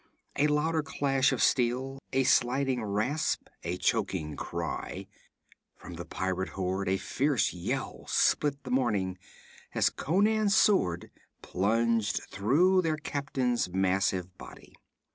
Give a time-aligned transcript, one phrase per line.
[0.35, 5.05] A louder clash of steel, a sliding rasp, a choking cry
[5.75, 9.19] from the pirate horde a fierce yell split the morning
[9.75, 11.11] as Conan's sword
[11.43, 14.73] plunged through their captain's massive body.